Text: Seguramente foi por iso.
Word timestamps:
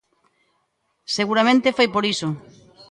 Seguramente 1.15 1.75
foi 1.77 1.87
por 1.93 2.03
iso. 2.13 2.29